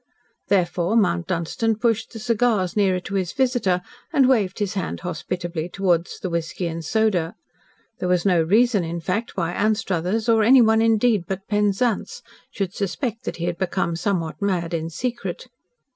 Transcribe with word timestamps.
Therefore 0.47 0.97
Mount 0.97 1.27
Dunstan 1.27 1.75
pushed 1.75 2.11
the 2.11 2.17
cigars 2.17 2.75
nearer 2.75 2.99
to 3.01 3.13
his 3.13 3.31
visitor 3.33 3.83
and 4.11 4.27
waved 4.27 4.57
his 4.57 4.73
hand 4.73 5.01
hospitably 5.01 5.69
towards 5.69 6.19
the 6.21 6.29
whisky 6.31 6.65
and 6.65 6.83
soda. 6.83 7.35
There 7.99 8.09
was 8.09 8.25
no 8.25 8.41
reason, 8.41 8.83
in 8.83 8.99
fact, 8.99 9.37
why 9.37 9.51
Anstruthers 9.53 10.27
or 10.27 10.41
any 10.41 10.59
one 10.63 10.81
indeed, 10.81 11.25
but 11.27 11.47
Penzance, 11.47 12.23
should 12.49 12.73
suspect 12.73 13.25
that 13.25 13.35
he 13.37 13.45
had 13.45 13.59
become 13.59 13.95
somewhat 13.95 14.41
mad 14.41 14.73
in 14.73 14.89
secret. 14.89 15.49